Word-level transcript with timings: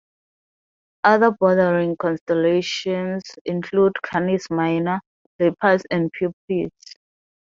Other 1.03 1.29
bordering 1.29 1.95
constellations 1.95 3.21
include 3.45 3.93
Canis 4.03 4.49
Minor, 4.49 4.99
Lepus 5.39 5.83
and 5.91 6.09
Puppis. 6.11 6.71